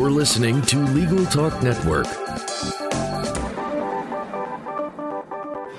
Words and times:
You're 0.00 0.10
listening 0.10 0.62
to 0.62 0.78
Legal 0.78 1.26
Talk 1.26 1.62
Network. 1.62 2.06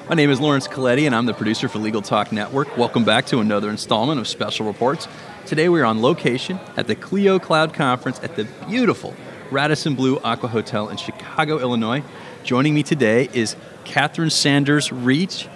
My 0.08 0.13
name 0.13 0.29
is 0.29 0.40
Lawrence 0.40 0.68
Colletti, 0.68 1.08
and 1.08 1.16
I'm 1.16 1.26
the 1.26 1.34
producer 1.34 1.68
for 1.68 1.79
Legal 1.79 2.04
Talk 2.04 2.31
Network. 2.31 2.78
Welcome 2.78 3.04
back 3.04 3.26
to 3.26 3.40
another 3.40 3.72
installment 3.72 4.20
of 4.20 4.28
Special 4.28 4.68
Reports. 4.68 5.08
Today 5.47 5.70
we 5.70 5.81
are 5.81 5.86
on 5.86 6.04
location 6.04 6.60
at 6.78 6.86
the 6.86 6.94
Clio 6.94 7.40
Cloud 7.40 7.74
Conference 7.74 8.20
at 8.22 8.36
the 8.36 8.44
beautiful 8.68 9.15
Radisson 9.49 9.96
Blu 9.96 10.20
Aqua 10.20 10.49
Hotel 10.49 10.90
in 10.90 10.97
Chicago, 10.97 11.58
Illinois. 11.58 12.03
Joining 12.44 12.76
me 12.76 12.83
today 12.83 13.28
is 13.33 13.56
Catherine 13.85 14.29
Sanders 14.29 14.92
Reach. 14.92 15.47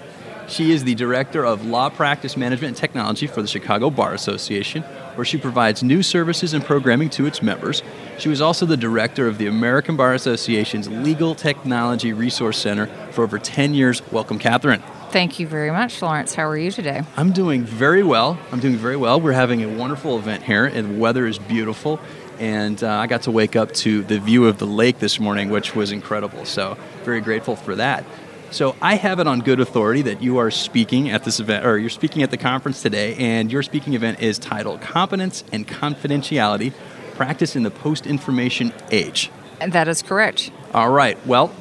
She 0.47 0.71
is 0.71 0.85
the 0.85 0.95
Director 0.95 1.45
of 1.45 1.67
Law 1.67 1.89
Practice 1.89 2.35
Management 2.35 2.69
and 2.69 2.77
Technology 2.77 3.27
for 3.27 3.43
the 3.43 3.47
Chicago 3.47 3.91
Bar 3.91 4.15
Association, 4.15 4.83
where 5.15 5.25
she 5.25 5.37
provides 5.37 5.81
new 5.83 6.03
services 6.03 6.53
and 6.53 6.63
programming 6.63 7.09
to 7.11 7.25
its 7.25 7.41
members. 7.41 7.81
She 8.17 8.29
was 8.29 8.41
also 8.41 8.65
the 8.65 8.77
Director 8.77 9.27
of 9.27 9.37
the 9.37 9.47
American 9.47 9.95
Bar 9.95 10.13
Association's 10.13 10.87
Legal 10.87 11.35
Technology 11.35 12.13
Resource 12.13 12.57
Center 12.57 12.87
for 13.11 13.23
over 13.23 13.39
10 13.39 13.73
years. 13.73 14.01
Welcome, 14.11 14.39
Catherine. 14.39 14.83
Thank 15.11 15.39
you 15.39 15.47
very 15.47 15.71
much, 15.71 16.01
Lawrence. 16.01 16.35
How 16.35 16.47
are 16.47 16.57
you 16.57 16.71
today? 16.71 17.03
I'm 17.15 17.31
doing 17.31 17.63
very 17.63 18.03
well. 18.03 18.37
I'm 18.51 18.59
doing 18.59 18.75
very 18.75 18.97
well. 18.97 19.21
We're 19.21 19.31
having 19.31 19.63
a 19.63 19.69
wonderful 19.69 20.17
event 20.17 20.43
here, 20.43 20.65
and 20.65 20.95
the 20.95 20.99
weather 20.99 21.25
is 21.25 21.39
beautiful. 21.39 21.99
And 22.37 22.83
uh, 22.83 22.89
I 22.89 23.07
got 23.07 23.21
to 23.21 23.31
wake 23.31 23.55
up 23.55 23.71
to 23.75 24.03
the 24.03 24.19
view 24.19 24.45
of 24.45 24.57
the 24.57 24.67
lake 24.67 24.99
this 24.99 25.19
morning, 25.19 25.49
which 25.49 25.73
was 25.73 25.93
incredible. 25.93 26.43
So, 26.43 26.77
very 27.05 27.21
grateful 27.21 27.55
for 27.55 27.75
that. 27.75 28.03
So 28.51 28.75
I 28.81 28.95
have 28.95 29.19
it 29.19 29.27
on 29.27 29.41
good 29.41 29.59
authority 29.59 30.01
that 30.03 30.21
you 30.21 30.37
are 30.37 30.49
speaking 30.49 31.09
at 31.09 31.23
this 31.23 31.39
event, 31.39 31.65
or 31.65 31.77
you're 31.77 31.89
speaking 31.89 32.23
at 32.23 32.31
the 32.31 32.37
conference 32.37 32.81
today, 32.81 33.15
and 33.15 33.51
your 33.51 33.63
speaking 33.63 33.93
event 33.93 34.21
is 34.21 34.39
titled 34.39 34.81
Competence 34.81 35.43
and 35.51 35.67
Confidentiality 35.67 36.73
Practice 37.15 37.55
in 37.55 37.63
the 37.63 37.71
Post 37.71 38.05
Information 38.05 38.73
Age. 38.91 39.31
That 39.65 39.87
is 39.87 40.01
correct. 40.01 40.51
All 40.73 40.89
right. 40.89 41.17
Well, 41.25 41.53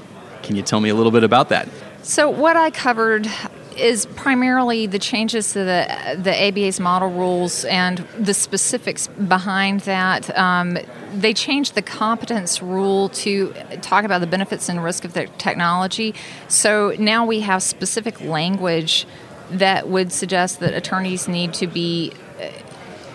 can 0.43 0.57
you 0.57 0.63
tell 0.63 0.81
me 0.81 0.89
a 0.89 0.95
little 0.95 1.13
bit 1.13 1.25
about 1.25 1.49
that? 1.49 1.69
So, 2.03 2.29
what 2.29 2.57
I 2.57 2.71
covered 2.71 3.29
is 3.77 4.07
primarily 4.07 4.87
the 4.87 4.99
changes 4.99 5.53
to 5.53 5.61
the 5.61 6.17
the 6.19 6.49
ABA's 6.49 6.81
model 6.81 7.11
rules 7.11 7.65
and 7.65 7.99
the 8.19 8.35
specifics 8.35 9.07
behind 9.07 9.81
that. 9.81 10.37
Um, 10.37 10.79
they 11.15 11.33
changed 11.33 11.75
the 11.75 11.83
competence 11.83 12.63
rule 12.63 13.09
to 13.11 13.53
talk 13.83 14.05
about 14.05 14.21
the 14.21 14.27
benefits 14.27 14.69
and 14.69 14.83
risk 14.83 15.05
of 15.05 15.13
the 15.13 15.27
technology. 15.39 16.15
So 16.49 16.95
now 16.99 17.25
we 17.25 17.41
have 17.41 17.63
specific 17.63 18.21
language 18.21 19.07
that 19.51 19.89
would 19.89 20.13
suggest 20.13 20.61
that 20.61 20.75
attorneys 20.75 21.29
need 21.29 21.55
to 21.55 21.67
be 21.67 22.13
uh, 22.41 22.49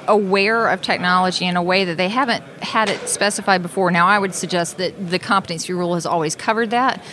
aware 0.07 0.67
of 0.69 0.81
technology 0.81 1.45
in 1.45 1.57
a 1.57 1.63
way 1.63 1.85
that 1.85 1.97
they 1.97 2.09
haven't 2.09 2.43
had 2.61 2.89
it 2.89 3.07
specified 3.07 3.61
before. 3.61 3.91
Now, 3.91 4.07
I 4.07 4.17
would 4.17 4.33
suggest 4.33 4.77
that 4.77 5.09
the 5.09 5.19
competency 5.19 5.73
rule 5.73 5.93
has 5.95 6.05
always 6.05 6.35
covered 6.35 6.71
that, 6.71 7.03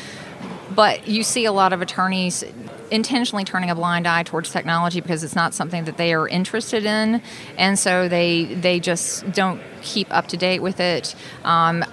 but 0.75 1.07
you 1.09 1.23
see 1.23 1.45
a 1.45 1.53
lot 1.53 1.73
of 1.73 1.83
attorneys 1.83 2.45
intentionally 2.91 3.45
turning 3.45 3.71
a 3.71 3.75
blind 3.75 4.07
eye 4.07 4.23
towards 4.23 4.51
technology 4.51 5.01
because 5.01 5.25
it's 5.25 5.37
not 5.37 5.55
something 5.55 5.85
that 5.85 5.97
they 5.97 6.15
are 6.15 6.29
interested 6.29 6.85
in, 6.85 7.23
and 7.57 7.79
so 7.79 8.09
they 8.09 8.45
they 8.45 8.81
just 8.81 9.31
don't 9.33 9.61
keep 9.83 10.13
up 10.13 10.27
to 10.29 10.37
date 10.37 10.61
with 10.61 10.81
it. 10.81 11.15
Um, 11.45 11.85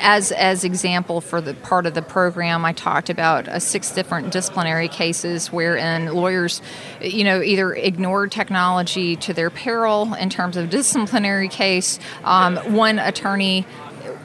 as 0.00 0.32
as 0.32 0.64
example 0.64 1.20
for 1.20 1.40
the 1.40 1.54
part 1.54 1.86
of 1.86 1.94
the 1.94 2.02
program, 2.02 2.64
I 2.64 2.72
talked 2.72 3.10
about 3.10 3.48
uh, 3.48 3.58
six 3.58 3.92
different 3.92 4.32
disciplinary 4.32 4.88
cases 4.88 5.52
wherein 5.52 6.12
lawyers, 6.12 6.60
you 7.00 7.24
know, 7.24 7.42
either 7.42 7.72
ignored 7.74 8.32
technology 8.32 9.16
to 9.16 9.32
their 9.32 9.50
peril 9.50 10.14
in 10.14 10.30
terms 10.30 10.56
of 10.56 10.70
disciplinary 10.70 11.48
case. 11.48 11.98
Um, 12.24 12.56
one 12.74 12.98
attorney 12.98 13.66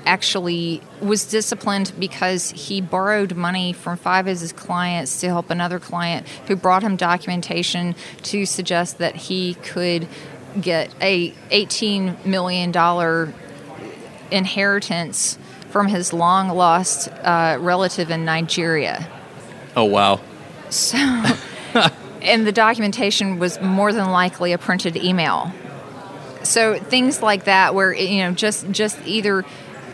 actually 0.06 0.82
was 1.02 1.26
disciplined 1.26 1.92
because 2.00 2.52
he 2.52 2.82
borrowed 2.82 3.36
money 3.36 3.74
from 3.74 3.98
five 3.98 4.28
of 4.28 4.40
his 4.40 4.54
clients 4.54 5.20
to 5.22 5.28
help 5.28 5.50
another 5.50 5.80
client 5.80 6.28
who 6.48 6.56
brought 6.56 6.84
him 6.84 6.96
documentation 6.96 7.96
to 8.24 8.46
suggest 8.46 8.98
that 8.98 9.16
he 9.16 9.56
could 9.56 10.08
get 10.60 10.94
a 11.02 11.34
18 11.50 12.18
million 12.26 12.72
dollar 12.72 13.34
inheritance 14.32 15.38
from 15.70 15.88
his 15.88 16.14
long 16.14 16.50
lost 16.50 17.08
uh, 17.08 17.58
relative 17.60 18.12
in 18.12 18.26
Nigeria. 18.26 19.08
Oh 19.76 19.86
wow! 19.86 20.20
So, 20.70 20.98
and 22.22 22.46
the 22.46 22.52
documentation 22.52 23.40
was 23.40 23.60
more 23.62 23.94
than 23.94 24.12
likely 24.12 24.52
a 24.52 24.58
printed 24.58 24.98
email. 24.98 25.52
So 26.44 26.78
things 26.78 27.22
like 27.22 27.46
that, 27.46 27.74
where 27.74 27.94
you 27.94 28.24
know, 28.24 28.32
just 28.32 28.70
just 28.72 29.00
either 29.06 29.46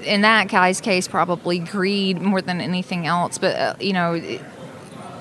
in 0.07 0.21
that 0.21 0.47
guy's 0.47 0.81
case, 0.81 1.07
probably 1.07 1.59
greed 1.59 2.21
more 2.21 2.41
than 2.41 2.61
anything 2.61 3.05
else. 3.05 3.37
But 3.37 3.55
uh, 3.55 3.75
you 3.79 3.93
know, 3.93 4.39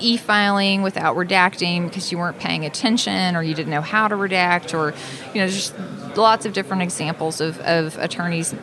e-filing 0.00 0.82
without 0.82 1.16
redacting 1.16 1.84
because 1.88 2.12
you 2.12 2.18
weren't 2.18 2.38
paying 2.38 2.64
attention 2.64 3.34
or 3.34 3.42
you 3.42 3.54
didn't 3.54 3.70
know 3.70 3.80
how 3.80 4.08
to 4.08 4.14
redact, 4.14 4.74
or 4.74 4.94
you 5.34 5.40
know, 5.40 5.48
just 5.48 5.74
lots 6.16 6.46
of 6.46 6.52
different 6.52 6.82
examples 6.82 7.40
of, 7.40 7.58
of 7.60 7.96
attorneys 7.98 8.54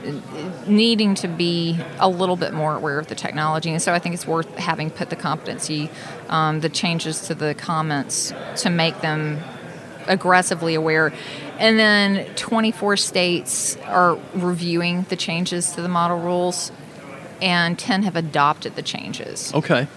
needing 0.67 1.15
to 1.15 1.27
be 1.27 1.79
a 1.99 2.09
little 2.09 2.35
bit 2.35 2.53
more 2.53 2.75
aware 2.75 2.99
of 2.99 3.07
the 3.07 3.15
technology. 3.15 3.69
And 3.69 3.81
so 3.81 3.93
I 3.93 3.99
think 3.99 4.15
it's 4.15 4.27
worth 4.27 4.49
having 4.57 4.89
put 4.89 5.09
the 5.09 5.15
competency, 5.15 5.89
um, 6.29 6.61
the 6.61 6.69
changes 6.69 7.27
to 7.27 7.35
the 7.35 7.53
comments 7.53 8.33
to 8.57 8.69
make 8.69 9.01
them 9.01 9.39
aggressively 10.07 10.73
aware. 10.75 11.13
And 11.59 11.77
then 11.77 12.25
24 12.35 12.97
states 12.97 13.77
are 13.85 14.17
reviewing 14.33 15.03
the 15.03 15.15
changes 15.15 15.73
to 15.73 15.81
the 15.81 15.87
model 15.87 16.19
rules, 16.19 16.71
and 17.41 17.77
10 17.77 18.03
have 18.03 18.15
adopted 18.15 18.75
the 18.75 18.81
changes. 18.81 19.53
Okay. 19.53 19.87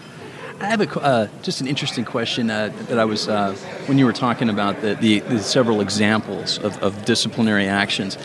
I 0.61 0.66
have 0.66 0.81
a, 0.81 1.00
uh, 1.00 1.28
just 1.43 1.61
an 1.61 1.66
interesting 1.66 2.05
question 2.05 2.50
uh, 2.50 2.72
that 2.89 2.99
I 2.99 3.05
was, 3.05 3.28
uh, 3.28 3.55
when 3.87 3.99
you 3.99 4.06
were 4.06 4.12
talking 4.12 4.49
about 4.49 4.81
the, 4.81 4.95
the, 4.95 5.21
the 5.21 5.39
several 5.39 5.81
examples 5.81 6.59
of, 6.59 6.83
of, 6.83 7.05
disciplinary 7.05 7.66
actions. 7.66 8.16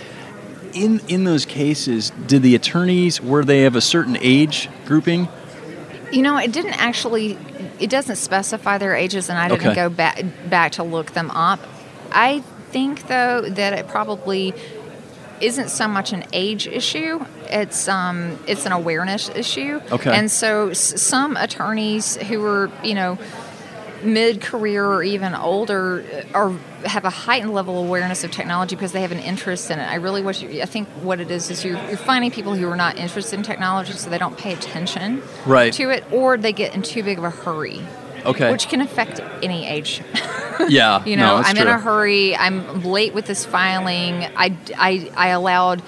In, 0.74 1.02
in 1.10 1.26
those 1.26 1.46
cases, 1.46 2.12
did 2.28 2.42
the 2.42 2.56
attorneys, 2.56 3.20
were 3.20 3.44
they 3.44 3.66
of 3.66 3.76
a 3.76 3.82
certain 3.82 4.18
age 4.22 4.70
grouping? 4.86 5.28
You 6.14 6.22
know, 6.22 6.38
it 6.38 6.54
didn't 6.54 6.82
actually, 6.82 7.38
it 7.80 7.90
doesn't 7.90 8.16
specify 8.16 8.78
their 8.78 8.96
ages, 8.96 9.30
and 9.30 9.38
I 9.38 9.50
didn't 9.50 9.68
okay. 9.68 9.76
go 9.76 9.90
back, 9.90 10.24
back 10.50 10.72
to 10.74 10.84
look 10.84 11.12
them 11.12 11.30
up. 11.32 11.60
I 12.14 12.44
think, 12.72 13.08
though, 13.08 13.42
that 13.42 13.74
it 13.74 13.88
probably 13.88 14.54
isn't 15.40 15.70
so 15.70 15.88
much 15.88 16.14
an 16.14 16.24
age 16.34 16.68
issue; 16.68 17.24
it's 17.44 17.88
um, 17.88 18.40
it's 18.48 18.66
an 18.66 18.72
awareness 18.72 19.30
issue. 19.30 19.82
Okay. 19.92 20.16
And 20.16 20.30
so, 20.30 20.70
s- 20.70 21.02
some 21.02 21.36
attorneys 21.38 22.16
who 22.16 22.44
are, 22.46 22.72
you 22.84 22.94
know, 22.94 23.18
mid-career 24.04 24.86
or 24.86 25.04
even 25.04 25.36
older 25.36 26.26
are 26.34 26.52
have 26.86 27.06
a 27.06 27.10
heightened 27.10 27.54
level 27.54 27.80
of 27.80 27.88
awareness 27.88 28.24
of 28.24 28.32
technology 28.32 28.76
because 28.76 28.92
they 28.92 29.02
have 29.02 29.12
an 29.12 29.20
interest 29.20 29.70
in 29.70 29.80
it. 29.80 29.84
I 29.84 29.96
really 29.96 30.22
wish. 30.22 30.42
You, 30.42 30.62
I 30.62 30.66
think 30.66 30.88
what 31.04 31.20
it 31.20 31.30
is 31.30 31.50
is 31.52 31.64
you're, 31.64 31.78
you're, 31.88 31.98
finding 31.98 32.32
people 32.32 32.56
who 32.56 32.68
are 32.70 32.76
not 32.76 32.98
interested 32.98 33.38
in 33.38 33.44
technology, 33.44 33.94
so 33.94 34.10
they 34.10 34.18
don't 34.18 34.38
pay 34.38 34.54
attention 34.54 35.22
right. 35.46 35.74
to 35.74 35.90
it, 35.90 36.04
or 36.12 36.38
they 36.38 36.54
get 36.54 36.74
in 36.74 36.82
too 36.82 37.04
big 37.04 37.18
of 37.18 37.24
a 37.24 37.30
hurry. 37.30 37.82
Okay. 38.26 38.52
Which 38.52 38.68
can 38.68 38.82
affect 38.82 39.20
any 39.42 39.68
age. 39.68 40.02
yeah. 40.70 41.04
you 41.06 41.16
know, 41.16 41.38
no, 41.38 41.44
I'm 41.44 41.56
true. 41.56 41.64
in 41.64 41.68
a 41.68 41.78
hurry. 41.78 42.36
I'm 42.36 42.84
late 42.84 43.14
with 43.14 43.26
this 43.26 43.46
filing. 43.46 44.26
I, 44.36 44.56
I, 44.78 45.12
I 45.16 45.28
allowed 45.30 45.82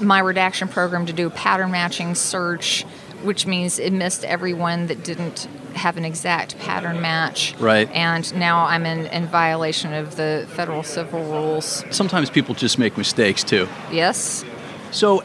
my 0.00 0.18
redaction 0.20 0.68
program 0.68 1.06
to 1.06 1.12
do 1.12 1.26
a 1.26 1.30
pattern 1.30 1.70
matching 1.70 2.14
search, 2.14 2.84
which 3.22 3.46
means 3.46 3.78
it 3.78 3.92
missed 3.92 4.24
everyone 4.24 4.86
that 4.86 5.04
didn't 5.04 5.48
have 5.74 5.96
an 5.96 6.04
exact 6.04 6.58
pattern 6.58 7.00
match. 7.00 7.54
Right. 7.58 7.90
And 7.92 8.34
now 8.34 8.64
I'm 8.64 8.86
in, 8.86 9.06
in 9.06 9.26
violation 9.26 9.92
of 9.92 10.16
the 10.16 10.46
federal 10.50 10.82
civil 10.82 11.22
rules. 11.24 11.84
Sometimes 11.90 12.30
people 12.30 12.54
just 12.54 12.78
make 12.78 12.96
mistakes 12.96 13.44
too. 13.44 13.68
Yes. 13.92 14.44
So 14.90 15.22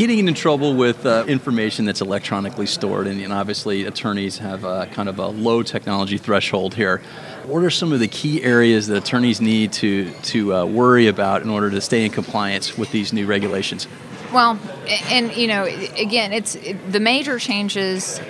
getting 0.00 0.26
into 0.26 0.32
trouble 0.32 0.72
with 0.72 1.04
uh, 1.04 1.26
information 1.28 1.84
that's 1.84 2.00
electronically 2.00 2.64
stored, 2.64 3.06
and, 3.06 3.20
and 3.20 3.34
obviously 3.34 3.84
attorneys 3.84 4.38
have 4.38 4.64
a, 4.64 4.86
kind 4.92 5.10
of 5.10 5.18
a 5.18 5.26
low 5.26 5.62
technology 5.62 6.16
threshold 6.16 6.72
here. 6.72 7.02
What 7.44 7.62
are 7.62 7.68
some 7.68 7.92
of 7.92 8.00
the 8.00 8.08
key 8.08 8.42
areas 8.42 8.86
that 8.86 8.96
attorneys 8.96 9.42
need 9.42 9.74
to 9.74 10.10
to 10.10 10.54
uh, 10.54 10.64
worry 10.64 11.06
about 11.06 11.42
in 11.42 11.50
order 11.50 11.68
to 11.68 11.82
stay 11.82 12.06
in 12.06 12.10
compliance 12.12 12.78
with 12.78 12.90
these 12.92 13.12
new 13.12 13.26
regulations? 13.26 13.86
Well, 14.32 14.58
and 15.10 15.36
you 15.36 15.48
know, 15.48 15.64
again, 15.64 16.32
it's 16.32 16.56
the 16.88 17.00
major 17.00 17.38
changes 17.38 18.22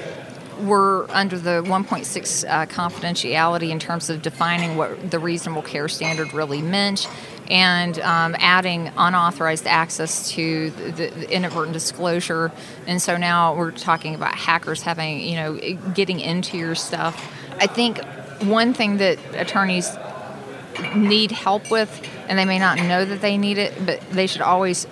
were 0.62 1.06
under 1.10 1.38
the 1.38 1.62
1.6 1.62 2.44
uh, 2.48 2.66
confidentiality 2.66 3.70
in 3.70 3.78
terms 3.78 4.10
of 4.10 4.22
defining 4.22 4.76
what 4.76 5.08
the 5.08 5.20
reasonable 5.20 5.62
care 5.62 5.88
standard 5.88 6.34
really 6.34 6.62
meant 6.62 7.08
and 7.50 7.98
um, 7.98 8.36
adding 8.38 8.92
unauthorized 8.96 9.66
access 9.66 10.30
to 10.30 10.70
the, 10.70 10.92
the, 10.92 11.30
inadvertent 11.30 11.72
disclosure. 11.72 12.52
And 12.86 13.02
so 13.02 13.16
now 13.16 13.56
we're 13.56 13.72
talking 13.72 14.14
about 14.14 14.36
hackers 14.36 14.82
having, 14.82 15.20
you 15.20 15.34
know, 15.34 15.58
getting 15.92 16.20
into 16.20 16.56
your 16.56 16.76
stuff. 16.76 17.34
I 17.58 17.66
think 17.66 17.98
one 18.42 18.72
thing 18.72 18.98
that 18.98 19.18
attorneys 19.34 19.90
need 20.94 21.32
help 21.32 21.70
with, 21.72 22.08
and 22.28 22.38
they 22.38 22.44
may 22.44 22.60
not 22.60 22.78
know 22.78 23.04
that 23.04 23.20
they 23.20 23.36
need 23.36 23.58
it, 23.58 23.74
but 23.84 24.00
they 24.10 24.28
should 24.28 24.42
always 24.42 24.86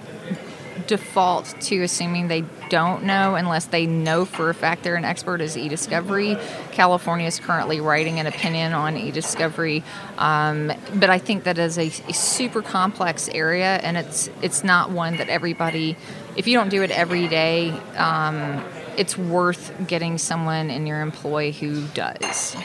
default 0.88 1.54
to 1.60 1.82
assuming 1.82 2.26
they 2.26 2.42
don't 2.68 3.04
know 3.04 3.36
unless 3.36 3.66
they 3.66 3.86
know 3.86 4.24
for 4.24 4.50
a 4.50 4.54
fact 4.54 4.82
they're 4.82 4.96
an 4.96 5.04
expert 5.04 5.40
is 5.40 5.56
e-discovery. 5.56 6.36
California 6.72 7.26
is 7.26 7.38
currently 7.38 7.80
writing 7.80 8.18
an 8.18 8.26
opinion 8.26 8.72
on 8.72 8.96
e-discovery, 8.96 9.84
um, 10.16 10.72
but 10.94 11.10
I 11.10 11.18
think 11.18 11.44
that 11.44 11.58
is 11.58 11.78
a, 11.78 11.86
a 11.86 12.12
super 12.12 12.62
complex 12.62 13.28
area, 13.28 13.76
and 13.82 13.96
it's 13.96 14.28
it's 14.42 14.64
not 14.64 14.90
one 14.90 15.18
that 15.18 15.28
everybody. 15.28 15.96
If 16.36 16.48
you 16.48 16.56
don't 16.56 16.68
do 16.68 16.82
it 16.82 16.90
every 16.90 17.28
day, 17.28 17.70
um, 17.96 18.64
it's 18.96 19.16
worth 19.16 19.72
getting 19.86 20.18
someone 20.18 20.70
in 20.70 20.86
your 20.86 21.00
employ 21.02 21.52
who 21.52 21.86
does. 21.88 22.56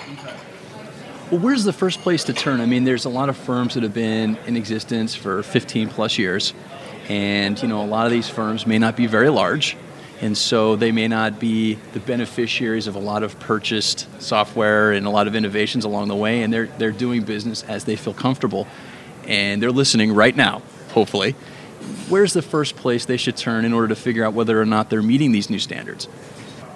Well, 1.32 1.42
where's 1.42 1.64
the 1.64 1.74
first 1.74 2.02
place 2.02 2.24
to 2.26 2.34
turn? 2.34 2.62
I 2.62 2.68
mean, 2.68 2.84
there's 2.84 3.06
a 3.06 3.10
lot 3.10 3.28
of 3.28 3.36
firms 3.36 3.74
that 3.74 3.84
have 3.84 3.94
been 3.94 4.38
in 4.46 4.56
existence 4.56 5.16
for 5.16 5.42
15 5.42 5.90
plus 5.90 6.18
years, 6.20 6.54
and 7.10 7.62
you 7.62 7.68
know, 7.68 7.84
a 7.84 7.88
lot 7.88 8.06
of 8.06 8.12
these 8.12 8.30
firms 8.30 8.66
may 8.66 8.80
not 8.80 8.96
be 8.96 9.08
very 9.08 9.30
large, 9.30 9.78
and 10.22 10.38
so 10.38 10.76
they 10.76 10.92
may 10.92 11.08
not 11.08 11.40
be 11.40 11.76
the 11.94 12.00
beneficiaries 12.00 12.88
of 12.88 12.96
a 12.96 13.00
lot 13.00 13.24
of 13.24 13.40
purchased 13.40 14.08
software 14.22 14.92
and 14.92 15.06
a 15.06 15.10
lot 15.10 15.28
of 15.28 15.36
innovations 15.36 15.86
along 15.86 16.08
the 16.08 16.16
way, 16.16 16.44
and 16.44 16.54
they're 16.54 16.68
they're 16.78 16.92
doing 16.92 17.24
business 17.24 17.64
as 17.64 17.86
they 17.86 17.96
feel 17.96 18.14
comfortable, 18.14 18.68
and 19.28 19.62
they're 19.62 19.72
listening 19.72 20.14
right 20.14 20.36
now, 20.36 20.62
hopefully. 20.92 21.36
Where's 22.08 22.34
the 22.34 22.42
first 22.42 22.78
place 22.78 23.06
they 23.06 23.18
should 23.18 23.36
turn 23.36 23.66
in 23.66 23.74
order 23.74 23.90
to 23.90 23.96
figure 23.96 24.24
out 24.24 24.34
whether 24.34 24.60
or 24.60 24.66
not 24.66 24.90
they're 24.90 25.02
meeting 25.02 25.34
these 25.34 25.50
new 25.50 25.60
standards? 25.60 26.08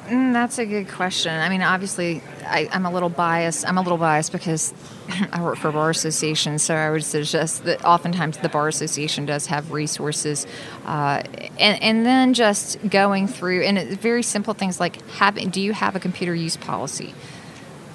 Mm, 0.07 0.31
that's 0.33 0.57
a 0.57 0.65
good 0.65 0.89
question. 0.89 1.33
I 1.33 1.49
mean, 1.49 1.61
obviously, 1.61 2.21
I, 2.47 2.69
am 2.71 2.85
a 2.85 2.91
little 2.91 3.09
biased. 3.09 3.67
I'm 3.67 3.77
a 3.77 3.81
little 3.81 3.97
biased 3.97 4.31
because 4.31 4.73
I 5.31 5.41
work 5.41 5.57
for 5.57 5.69
a 5.69 5.73
bar 5.73 5.89
association, 5.89 6.59
so 6.59 6.75
I 6.75 6.89
would 6.89 7.03
suggest 7.03 7.63
that 7.65 7.83
oftentimes 7.83 8.37
the 8.37 8.49
bar 8.49 8.67
association 8.67 9.25
does 9.25 9.47
have 9.47 9.71
resources, 9.71 10.47
uh, 10.85 11.23
and 11.59 11.81
and 11.81 12.05
then 12.05 12.33
just 12.33 12.77
going 12.89 13.27
through 13.27 13.63
and 13.63 13.99
very 13.99 14.23
simple 14.23 14.53
things 14.53 14.79
like 14.79 15.07
having. 15.11 15.49
Do 15.49 15.61
you 15.61 15.73
have 15.73 15.95
a 15.95 15.99
computer 15.99 16.35
use 16.35 16.57
policy? 16.57 17.13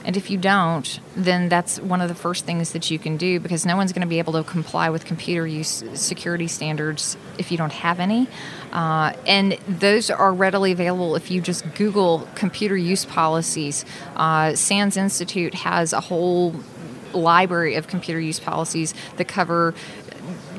And 0.04 0.16
if 0.16 0.30
you 0.30 0.38
don't, 0.38 1.00
then 1.16 1.48
that's 1.48 1.78
one 1.78 2.00
of 2.00 2.08
the 2.08 2.14
first 2.14 2.44
things 2.44 2.72
that 2.72 2.90
you 2.90 2.98
can 2.98 3.16
do 3.16 3.38
because 3.40 3.64
no 3.64 3.76
one's 3.76 3.92
going 3.92 4.02
to 4.02 4.08
be 4.08 4.18
able 4.18 4.32
to 4.34 4.42
comply 4.42 4.90
with 4.90 5.04
computer 5.04 5.46
use 5.46 5.84
security 5.94 6.48
standards 6.48 7.16
if 7.38 7.50
you 7.52 7.58
don't 7.58 7.72
have 7.72 8.00
any. 8.00 8.28
Uh, 8.72 9.12
and 9.26 9.52
those 9.68 10.10
are 10.10 10.32
readily 10.32 10.72
available 10.72 11.14
if 11.14 11.30
you 11.30 11.40
just 11.40 11.74
Google 11.74 12.28
computer 12.34 12.76
use 12.76 13.04
policies. 13.04 13.84
Uh, 14.16 14.54
SANS 14.54 14.96
Institute 14.96 15.54
has 15.54 15.92
a 15.92 16.00
whole 16.00 16.54
library 17.12 17.74
of 17.74 17.86
computer 17.86 18.20
use 18.20 18.40
policies 18.40 18.94
that 19.16 19.28
cover 19.28 19.74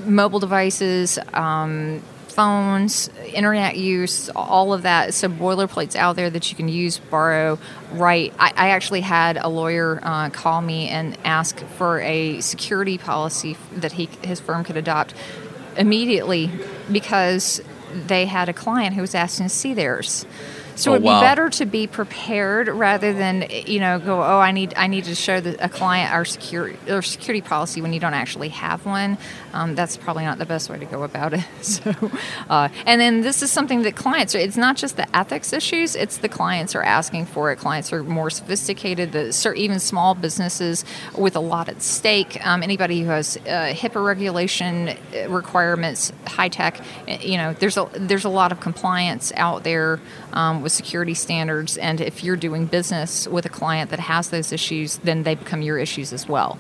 mobile 0.06 0.40
devices. 0.40 1.18
Um, 1.34 2.01
phones, 2.33 3.09
internet 3.33 3.77
use, 3.77 4.30
all 4.35 4.74
of 4.74 4.81
that. 4.83 5.13
So 5.13 5.30
boilerplates 5.30 5.95
out 5.95 6.15
there 6.15 6.30
that 6.30 6.50
you 6.50 6.57
can 6.57 6.68
use, 6.68 6.97
borrow, 6.97 7.59
write. 7.91 8.33
I, 8.39 8.53
I 8.56 8.69
actually 8.69 9.01
had 9.01 9.38
a 9.38 9.47
lawyer 9.47 10.00
uh, 10.01 10.30
call 10.30 10.62
me 10.62 10.89
and 10.89 11.18
ask 11.24 11.59
for 11.77 12.01
a 12.01 12.41
security 12.41 12.97
policy 12.97 13.56
that 13.74 13.94
he 13.94 14.09
his 14.24 14.39
firm 14.39 14.63
could 14.63 14.77
adopt 14.77 15.13
immediately 15.77 16.51
because 16.91 17.62
they 17.94 18.25
had 18.25 18.50
a 18.50 18.53
client 18.53 18.95
who 18.95 19.01
was 19.01 19.15
asking 19.15 19.45
to 19.47 19.50
see 19.50 19.74
theirs. 19.74 20.25
So 20.75 20.92
oh, 20.92 20.96
it'd 20.96 21.06
wow. 21.06 21.20
be 21.20 21.25
better 21.25 21.50
to 21.50 21.66
be 21.66 21.88
prepared 21.88 22.68
rather 22.68 23.14
than 23.14 23.48
you 23.50 23.80
know 23.80 24.00
go 24.00 24.22
oh 24.22 24.40
I 24.40 24.52
need 24.52 24.74
I 24.75 24.88
need 24.88 25.06
to 25.06 25.16
show 25.16 25.40
the, 25.40 25.64
a 25.64 25.70
client 25.70 26.12
our 26.14 26.25
security 26.25 26.78
or 26.92 27.02
security 27.02 27.42
policy 27.42 27.81
when 27.81 27.94
you 27.94 28.00
don't 28.00 28.14
actually 28.14 28.50
have 28.50 28.86
one. 28.86 29.18
Um, 29.54 29.75
that's 29.75 29.98
probably 29.98 30.24
not 30.24 30.40
the 30.40 30.46
best 30.46 30.70
way 30.70 30.80
to 30.80 30.86
go 30.86 31.04
about 31.04 31.34
it. 31.34 31.44
So, 31.64 31.94
uh, 32.50 32.70
and 32.86 33.00
then 33.00 33.22
this 33.22 33.42
is 33.42 33.50
something 33.50 33.84
that 33.84 33.96
clients 33.96 34.36
it's 34.36 34.58
not 34.58 34.75
just 34.75 34.98
the 34.98 35.16
ethics 35.16 35.54
issues; 35.54 35.96
it's 35.96 36.18
the 36.18 36.30
clients 36.30 36.76
are 36.76 36.84
asking 36.84 37.26
for 37.26 37.52
it. 37.52 37.56
Clients 37.56 37.92
are 37.94 38.04
more 38.04 38.30
sophisticated. 38.30 39.12
The 39.12 39.31
even 39.56 39.80
small 39.80 40.16
businesses 40.16 40.86
with 41.18 41.36
a 41.36 41.40
lot 41.40 41.69
at 41.69 41.81
stake. 41.81 42.44
Um, 42.46 42.64
anybody 42.64 43.02
who 43.02 43.10
has 43.10 43.38
uh, 43.38 43.74
HIPAA 43.74 44.06
regulation 44.06 44.90
uh, 44.90 45.30
requirements, 45.30 46.12
HITECH, 46.26 46.81
eh, 47.08 47.19
you 47.22 47.38
know, 47.38 47.54
there's 47.54 47.78
a 47.78 47.90
there's 47.94 48.26
a 48.26 48.30
lot 48.30 48.52
of 48.52 48.60
compliance 48.60 49.31
out 49.36 49.64
there. 49.64 50.00
Um, 50.34 50.62
with 50.63 50.71
security 50.71 51.13
standards. 51.13 51.77
And 51.77 52.01
if 52.01 52.24
you're 52.24 52.38
doing 52.38 52.65
business 52.65 53.27
with 53.27 53.45
a 53.45 53.50
client 53.50 53.92
that 53.92 54.00
has 54.00 54.30
those 54.30 54.51
issues, 54.51 54.98
then 54.98 55.24
they 55.24 55.36
become 55.36 55.62
your 55.62 55.77
issues 55.77 56.13
as 56.13 56.27
well. 56.27 56.57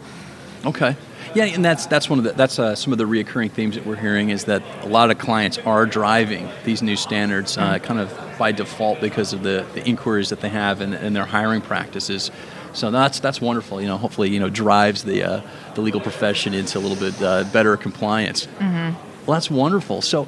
Okay. 0.65 0.95
Yeah, 1.33 1.45
and 1.45 1.65
that's 1.65 1.87
that's 1.87 2.09
one 2.09 2.19
of 2.19 2.25
the 2.25 2.33
that's 2.33 2.59
uh, 2.59 2.75
some 2.75 2.93
of 2.93 2.99
the 2.99 3.05
reoccurring 3.05 3.51
themes 3.51 3.75
that 3.75 3.85
we're 3.85 3.95
hearing 3.95 4.29
is 4.29 4.45
that 4.45 4.61
a 4.83 4.87
lot 4.87 5.09
of 5.09 5.17
clients 5.17 5.57
are 5.59 5.85
driving 5.85 6.47
these 6.63 6.83
new 6.83 6.95
standards 6.95 7.57
uh, 7.57 7.61
mm-hmm. 7.61 7.83
kind 7.83 7.99
of 7.99 8.37
by 8.37 8.51
default 8.51 9.01
because 9.01 9.33
of 9.33 9.41
the, 9.41 9.65
the 9.73 9.83
inquiries 9.85 10.29
that 10.29 10.41
they 10.41 10.49
have 10.49 10.79
and, 10.79 10.93
and 10.93 11.15
their 11.15 11.25
hiring 11.25 11.61
practices. 11.61 12.29
So 12.73 12.91
that's 12.91 13.19
that's 13.19 13.41
wonderful. 13.41 13.81
You 13.81 13.87
know, 13.87 13.97
hopefully 13.97 14.29
you 14.29 14.39
know 14.39 14.49
drives 14.49 15.03
the 15.03 15.23
uh, 15.23 15.41
the 15.75 15.81
legal 15.81 16.01
profession 16.01 16.53
into 16.53 16.77
a 16.77 16.81
little 16.81 16.97
bit 16.97 17.21
uh, 17.21 17.45
better 17.45 17.75
compliance. 17.77 18.45
Mm-hmm. 18.45 19.25
Well, 19.25 19.35
that's 19.35 19.49
wonderful. 19.49 20.01
So 20.01 20.27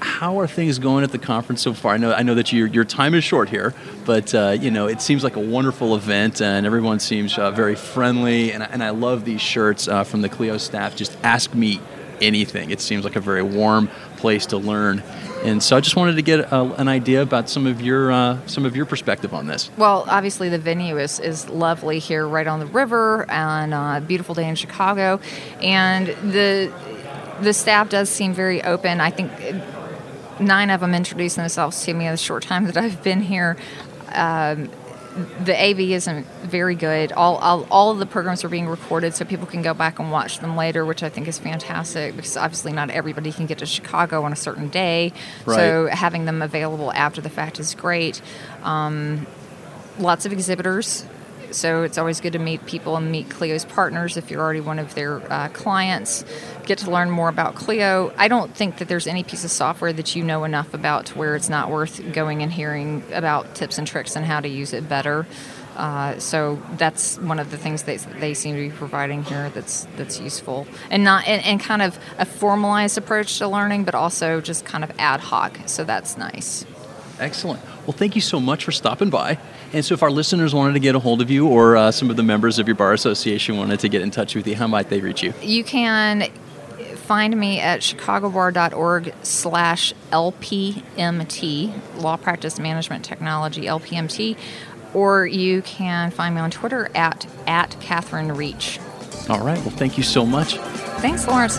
how 0.00 0.38
are 0.40 0.46
things 0.46 0.78
going 0.78 1.04
at 1.04 1.12
the 1.12 1.18
conference 1.18 1.62
so 1.62 1.72
far? 1.72 1.94
I 1.94 1.96
know 1.96 2.12
I 2.12 2.22
know 2.22 2.34
that 2.34 2.52
your 2.52 2.66
your 2.66 2.84
time 2.84 3.14
is 3.14 3.24
short 3.24 3.48
here, 3.48 3.74
but 4.04 4.34
uh, 4.34 4.56
you 4.58 4.70
know 4.70 4.86
it 4.86 5.00
seems 5.00 5.24
like 5.24 5.36
a 5.36 5.40
wonderful 5.40 5.94
event, 5.94 6.40
and 6.40 6.66
everyone 6.66 7.00
seems 7.00 7.36
uh, 7.38 7.50
very 7.50 7.74
friendly. 7.74 8.52
And, 8.52 8.62
and 8.62 8.82
I 8.82 8.90
love 8.90 9.24
these 9.24 9.40
shirts 9.40 9.88
uh, 9.88 10.04
from 10.04 10.22
the 10.22 10.28
Clio 10.28 10.58
staff. 10.58 10.96
Just 10.96 11.16
ask 11.22 11.54
me 11.54 11.80
anything. 12.20 12.70
It 12.70 12.80
seems 12.80 13.04
like 13.04 13.16
a 13.16 13.20
very 13.20 13.42
warm 13.42 13.88
place 14.16 14.46
to 14.46 14.56
learn. 14.56 15.02
And 15.44 15.62
so 15.62 15.76
I 15.76 15.80
just 15.80 15.96
wanted 15.96 16.16
to 16.16 16.22
get 16.22 16.50
an 16.52 16.88
idea 16.88 17.22
about 17.22 17.48
some 17.48 17.66
of 17.66 17.80
your 17.80 18.10
uh, 18.10 18.44
some 18.46 18.64
of 18.64 18.74
your 18.74 18.86
perspective 18.86 19.34
on 19.34 19.46
this. 19.46 19.70
Well, 19.76 20.04
obviously 20.08 20.48
the 20.48 20.58
venue 20.58 20.98
is, 20.98 21.20
is 21.20 21.48
lovely 21.48 21.98
here, 21.98 22.26
right 22.26 22.46
on 22.46 22.58
the 22.58 22.66
river, 22.66 23.30
and 23.30 23.74
a 23.74 23.76
uh, 23.76 24.00
beautiful 24.00 24.34
day 24.34 24.48
in 24.48 24.54
Chicago, 24.54 25.20
and 25.60 26.08
the 26.32 26.72
the 27.40 27.52
staff 27.52 27.90
does 27.90 28.08
seem 28.08 28.32
very 28.32 28.62
open. 28.62 29.00
I 29.00 29.10
think 29.10 29.30
nine 30.40 30.70
of 30.70 30.80
them 30.80 30.94
introduced 30.94 31.36
themselves 31.36 31.84
to 31.84 31.94
me 31.94 32.06
in 32.06 32.12
the 32.12 32.16
short 32.16 32.42
time 32.42 32.66
that 32.66 32.76
I've 32.76 33.02
been 33.02 33.22
here. 33.22 33.56
Um, 34.12 34.70
the 35.42 35.58
AV 35.58 35.80
isn't 35.80 36.26
very 36.42 36.74
good. 36.74 37.10
All, 37.12 37.36
all, 37.36 37.66
all 37.70 37.90
of 37.90 37.98
the 37.98 38.06
programs 38.06 38.44
are 38.44 38.48
being 38.48 38.68
recorded 38.68 39.14
so 39.14 39.24
people 39.24 39.46
can 39.46 39.62
go 39.62 39.72
back 39.72 39.98
and 39.98 40.12
watch 40.12 40.40
them 40.40 40.56
later, 40.56 40.84
which 40.84 41.02
I 41.02 41.08
think 41.08 41.26
is 41.26 41.38
fantastic 41.38 42.14
because 42.14 42.36
obviously 42.36 42.72
not 42.72 42.90
everybody 42.90 43.32
can 43.32 43.46
get 43.46 43.58
to 43.58 43.66
Chicago 43.66 44.24
on 44.24 44.32
a 44.32 44.36
certain 44.36 44.68
day. 44.68 45.12
Right. 45.46 45.56
So 45.56 45.86
having 45.86 46.26
them 46.26 46.42
available 46.42 46.92
after 46.92 47.22
the 47.22 47.30
fact 47.30 47.58
is 47.58 47.74
great. 47.74 48.20
Um, 48.62 49.26
lots 49.98 50.26
of 50.26 50.32
exhibitors 50.32 51.06
so 51.52 51.82
it's 51.82 51.98
always 51.98 52.20
good 52.20 52.32
to 52.34 52.38
meet 52.38 52.64
people 52.66 52.96
and 52.96 53.10
meet 53.10 53.28
Clio's 53.28 53.64
partners 53.64 54.16
if 54.16 54.30
you're 54.30 54.40
already 54.40 54.60
one 54.60 54.78
of 54.78 54.94
their 54.94 55.20
uh, 55.32 55.48
clients. 55.48 56.24
Get 56.64 56.78
to 56.78 56.90
learn 56.90 57.10
more 57.10 57.28
about 57.28 57.54
Clio. 57.54 58.12
I 58.16 58.28
don't 58.28 58.54
think 58.54 58.78
that 58.78 58.88
there's 58.88 59.06
any 59.06 59.22
piece 59.22 59.44
of 59.44 59.50
software 59.50 59.92
that 59.92 60.16
you 60.16 60.22
know 60.22 60.44
enough 60.44 60.74
about 60.74 61.06
to 61.06 61.18
where 61.18 61.36
it's 61.36 61.48
not 61.48 61.70
worth 61.70 62.12
going 62.12 62.42
and 62.42 62.52
hearing 62.52 63.02
about 63.12 63.54
tips 63.54 63.78
and 63.78 63.86
tricks 63.86 64.16
and 64.16 64.24
how 64.24 64.40
to 64.40 64.48
use 64.48 64.72
it 64.72 64.88
better. 64.88 65.26
Uh, 65.76 66.18
so 66.18 66.60
that's 66.72 67.18
one 67.18 67.38
of 67.38 67.50
the 67.50 67.58
things 67.58 67.82
that 67.82 68.00
they 68.18 68.32
seem 68.32 68.54
to 68.54 68.62
be 68.62 68.70
providing 68.70 69.22
here 69.22 69.50
that's 69.50 69.86
that's 69.96 70.18
useful 70.18 70.66
and 70.90 71.04
not 71.04 71.28
and, 71.28 71.44
and, 71.44 71.60
kind 71.60 71.82
of 71.82 71.98
a 72.16 72.24
formalized 72.24 72.96
approach 72.96 73.36
to 73.36 73.46
learning, 73.46 73.84
but 73.84 73.94
also 73.94 74.40
just 74.40 74.64
kind 74.64 74.82
of 74.82 74.90
ad 74.98 75.20
hoc. 75.20 75.58
So 75.66 75.84
that's 75.84 76.16
nice. 76.16 76.64
Excellent. 77.18 77.62
Well, 77.86 77.92
thank 77.92 78.14
you 78.14 78.20
so 78.20 78.40
much 78.40 78.64
for 78.64 78.72
stopping 78.72 79.10
by. 79.10 79.38
And 79.72 79.84
so, 79.84 79.94
if 79.94 80.02
our 80.02 80.10
listeners 80.10 80.54
wanted 80.54 80.74
to 80.74 80.80
get 80.80 80.94
a 80.94 80.98
hold 80.98 81.20
of 81.20 81.30
you, 81.30 81.48
or 81.48 81.76
uh, 81.76 81.90
some 81.90 82.10
of 82.10 82.16
the 82.16 82.22
members 82.22 82.58
of 82.58 82.68
your 82.68 82.76
bar 82.76 82.92
association 82.92 83.56
wanted 83.56 83.80
to 83.80 83.88
get 83.88 84.02
in 84.02 84.10
touch 84.10 84.34
with 84.34 84.46
you, 84.46 84.54
how 84.54 84.66
might 84.66 84.90
they 84.90 85.00
reach 85.00 85.22
you? 85.22 85.32
You 85.40 85.64
can 85.64 86.30
find 87.06 87.38
me 87.38 87.60
at 87.60 87.80
chicagobar.org 87.80 89.14
slash 89.22 89.94
LPMT, 90.12 92.02
Law 92.02 92.16
Practice 92.16 92.58
Management 92.58 93.04
Technology, 93.04 93.62
LPMT, 93.62 94.36
or 94.92 95.26
you 95.26 95.62
can 95.62 96.10
find 96.10 96.34
me 96.34 96.40
on 96.40 96.50
Twitter 96.50 96.90
at, 96.94 97.26
at 97.46 97.76
Catherine 97.80 98.32
Reach. 98.32 98.80
All 99.28 99.40
right. 99.40 99.58
Well, 99.58 99.70
thank 99.70 99.96
you 99.96 100.02
so 100.02 100.26
much. 100.26 100.56
Thanks, 100.98 101.26
Lawrence. 101.26 101.58